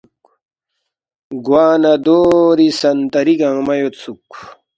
گوا 1.45 1.65
نہ 1.81 1.93
دوری 2.05 2.69
سنتری 2.81 3.33
گنگمہ 3.41 3.73
یودسُوک 3.77 4.29